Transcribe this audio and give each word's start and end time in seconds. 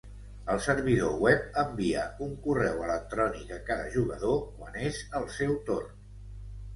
El 0.51 0.59
servidor 0.67 1.11
web 1.25 1.57
envia 1.63 2.05
un 2.27 2.31
correu 2.45 2.81
electrònic 2.85 3.51
a 3.57 3.59
cada 3.67 3.85
jugador 3.97 4.39
quan 4.55 4.79
és 4.87 5.03
el 5.21 5.29
seu 5.37 5.53
torn. 5.69 5.93